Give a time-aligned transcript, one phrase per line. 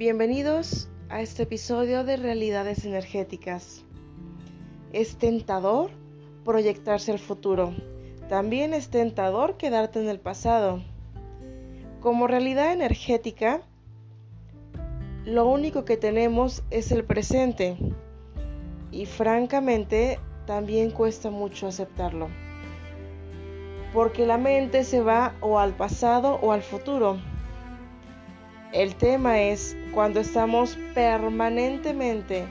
[0.00, 3.84] Bienvenidos a este episodio de Realidades Energéticas.
[4.94, 5.90] Es tentador
[6.42, 7.74] proyectarse al futuro.
[8.26, 10.82] También es tentador quedarte en el pasado.
[12.00, 13.60] Como realidad energética,
[15.26, 17.76] lo único que tenemos es el presente.
[18.90, 22.28] Y francamente, también cuesta mucho aceptarlo.
[23.92, 27.18] Porque la mente se va o al pasado o al futuro.
[28.72, 32.46] El tema es cuando estamos permanentemente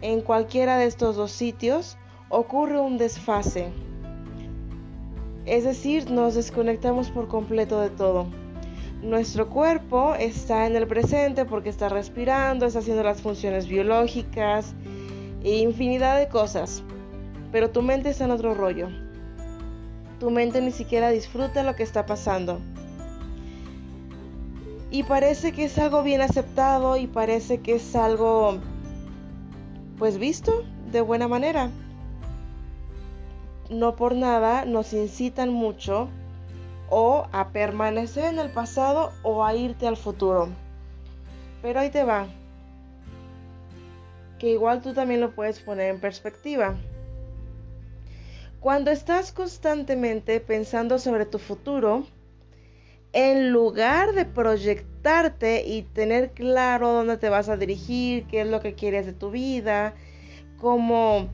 [0.00, 1.98] en cualquiera de estos dos sitios,
[2.28, 3.70] ocurre un desfase.
[5.44, 8.28] Es decir, nos desconectamos por completo de todo.
[9.02, 14.72] Nuestro cuerpo está en el presente porque está respirando, está haciendo las funciones biológicas
[15.42, 16.84] e infinidad de cosas.
[17.50, 18.88] Pero tu mente está en otro rollo.
[20.20, 22.60] Tu mente ni siquiera disfruta lo que está pasando
[24.90, 28.58] y parece que es algo bien aceptado y parece que es algo
[29.98, 31.70] pues visto de buena manera.
[33.70, 36.08] No por nada nos incitan mucho
[36.88, 40.48] o a permanecer en el pasado o a irte al futuro.
[41.62, 42.26] Pero ahí te va.
[44.38, 46.76] Que igual tú también lo puedes poner en perspectiva.
[48.60, 52.06] Cuando estás constantemente pensando sobre tu futuro,
[53.16, 58.60] en lugar de proyectarte y tener claro dónde te vas a dirigir, qué es lo
[58.60, 59.94] que quieres de tu vida,
[60.58, 61.30] cómo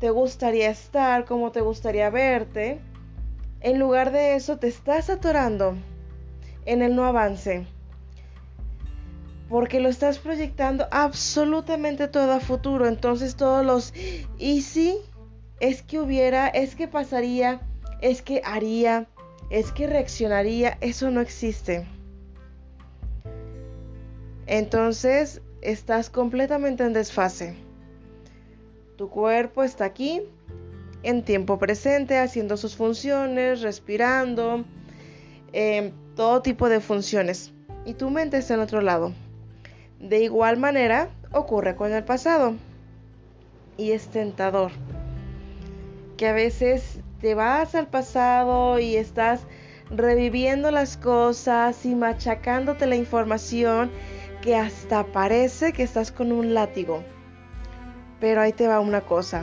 [0.00, 2.82] te gustaría estar, cómo te gustaría verte,
[3.60, 5.74] en lugar de eso te estás atorando
[6.66, 7.66] en el no avance.
[9.48, 12.88] Porque lo estás proyectando absolutamente todo a futuro.
[12.88, 13.94] Entonces todos los
[14.36, 14.98] y si
[15.60, 17.62] es que hubiera, es que pasaría,
[18.02, 19.08] es que haría,
[19.54, 21.86] es que reaccionaría, eso no existe.
[24.48, 27.54] Entonces estás completamente en desfase.
[28.96, 30.22] Tu cuerpo está aquí,
[31.04, 34.64] en tiempo presente, haciendo sus funciones, respirando,
[35.52, 37.52] em, todo tipo de funciones.
[37.84, 39.12] Y tu mente está en otro lado.
[40.00, 42.56] De igual manera ocurre con el pasado.
[43.76, 44.72] Y es tentador.
[46.16, 49.46] Que a veces te vas al pasado y estás
[49.88, 53.90] reviviendo las cosas y machacándote la información
[54.42, 57.02] que hasta parece que estás con un látigo.
[58.20, 59.42] Pero ahí te va una cosa.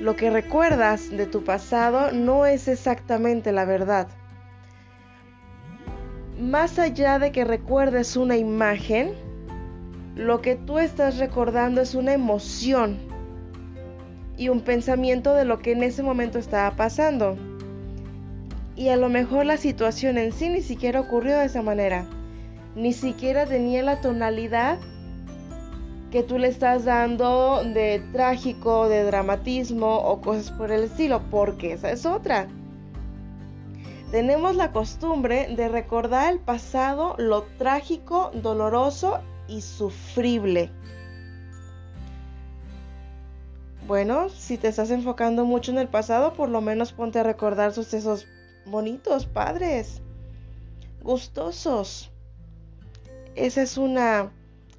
[0.00, 4.08] Lo que recuerdas de tu pasado no es exactamente la verdad.
[6.40, 9.12] Más allá de que recuerdes una imagen,
[10.14, 13.14] lo que tú estás recordando es una emoción
[14.36, 17.36] y un pensamiento de lo que en ese momento estaba pasando.
[18.74, 22.06] Y a lo mejor la situación en sí ni siquiera ocurrió de esa manera.
[22.74, 24.78] Ni siquiera tenía la tonalidad
[26.10, 31.72] que tú le estás dando de trágico, de dramatismo o cosas por el estilo, porque
[31.72, 32.48] esa es otra.
[34.10, 40.70] Tenemos la costumbre de recordar el pasado, lo trágico, doloroso y sufrible.
[43.86, 47.72] Bueno, si te estás enfocando mucho en el pasado, por lo menos ponte a recordar
[47.72, 48.26] sucesos
[48.64, 50.02] bonitos, padres,
[51.02, 52.10] gustosos.
[53.36, 54.32] Esa es una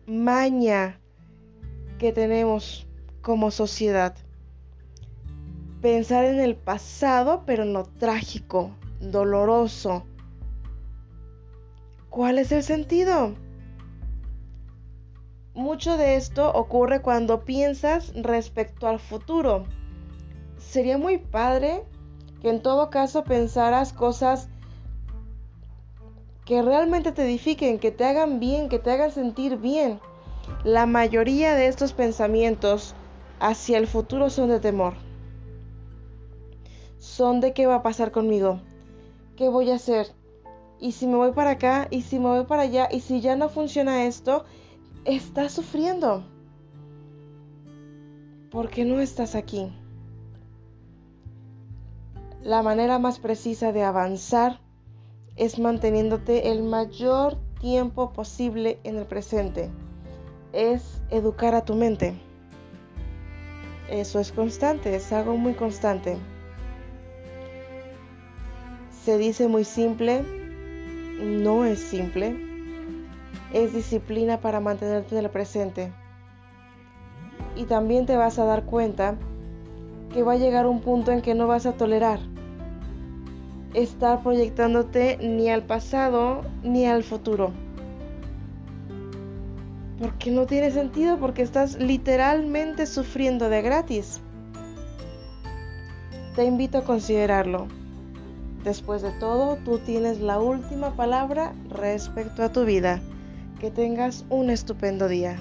[0.07, 0.99] maña
[1.99, 2.85] que tenemos
[3.21, 4.13] como sociedad.
[5.81, 10.03] Pensar en el pasado, pero en lo trágico, doloroso.
[12.09, 13.35] ¿Cuál es el sentido?
[15.57, 19.65] Mucho de esto ocurre cuando piensas respecto al futuro.
[20.59, 21.83] Sería muy padre
[22.43, 24.49] que en todo caso pensaras cosas
[26.45, 29.99] que realmente te edifiquen, que te hagan bien, que te hagan sentir bien.
[30.63, 32.93] La mayoría de estos pensamientos
[33.39, 34.93] hacia el futuro son de temor.
[36.99, 38.61] Son de qué va a pasar conmigo,
[39.35, 40.13] qué voy a hacer,
[40.79, 43.35] y si me voy para acá, y si me voy para allá, y si ya
[43.35, 44.45] no funciona esto,
[45.07, 46.25] estás sufriendo.
[48.51, 49.71] Porque no estás aquí.
[52.43, 54.59] La manera más precisa de avanzar
[55.37, 59.69] es manteniéndote el mayor tiempo posible en el presente.
[60.51, 62.19] Es educar a tu mente.
[63.89, 66.17] Eso es constante, es algo muy constante.
[69.03, 70.23] Se dice muy simple,
[71.21, 72.46] no es simple
[73.53, 75.91] es disciplina para mantenerte en el presente.
[77.55, 79.15] Y también te vas a dar cuenta
[80.13, 82.19] que va a llegar un punto en que no vas a tolerar
[83.73, 87.51] estar proyectándote ni al pasado ni al futuro.
[89.99, 94.21] Porque no tiene sentido, porque estás literalmente sufriendo de gratis.
[96.35, 97.67] Te invito a considerarlo.
[98.63, 103.01] Después de todo, tú tienes la última palabra respecto a tu vida.
[103.59, 105.39] Que tengas un estupendo día.